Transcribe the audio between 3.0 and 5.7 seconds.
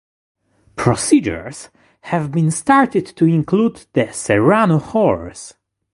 to include the Serrano horse.